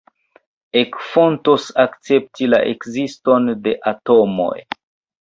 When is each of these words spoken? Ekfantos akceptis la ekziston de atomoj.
Ekfantos 0.81 1.69
akceptis 1.85 2.51
la 2.57 2.65
ekziston 2.73 3.49
de 3.69 3.79
atomoj. 3.97 4.53